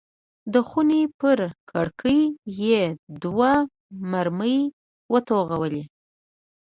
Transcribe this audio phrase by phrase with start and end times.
[0.53, 1.39] د خونې پر
[1.71, 2.21] کړکۍ
[2.61, 2.81] یې
[3.23, 3.51] دوه
[4.11, 4.59] مرمۍ
[5.13, 5.83] وتوغولې.